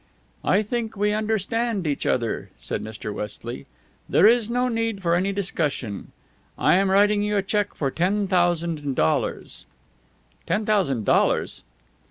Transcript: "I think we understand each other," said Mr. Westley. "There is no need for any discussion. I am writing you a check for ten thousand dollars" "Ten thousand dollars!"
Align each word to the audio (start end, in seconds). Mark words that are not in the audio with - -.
"I 0.43 0.63
think 0.63 0.97
we 0.97 1.13
understand 1.13 1.85
each 1.85 2.07
other," 2.07 2.49
said 2.57 2.83
Mr. 2.83 3.13
Westley. 3.13 3.67
"There 4.09 4.25
is 4.25 4.49
no 4.49 4.67
need 4.67 5.03
for 5.03 5.13
any 5.13 5.31
discussion. 5.31 6.11
I 6.57 6.77
am 6.77 6.89
writing 6.89 7.21
you 7.21 7.37
a 7.37 7.43
check 7.43 7.75
for 7.75 7.91
ten 7.91 8.27
thousand 8.27 8.95
dollars" 8.95 9.67
"Ten 10.47 10.65
thousand 10.65 11.05
dollars!" 11.05 11.61